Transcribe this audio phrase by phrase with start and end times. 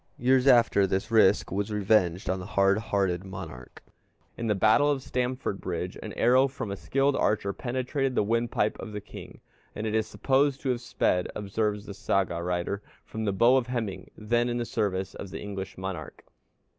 [0.17, 3.83] Years after, this risk was revenged upon the hard hearted monarch.
[4.35, 8.93] In the battle of Stamfordbridge an arrow from a skilled archer penetrated the windpipe of
[8.93, 9.41] the king,
[9.75, 13.67] and it is supposed to have sped, observes the Saga writer, from the bow of
[13.67, 16.25] Hemingr, then in the service of the English monarch.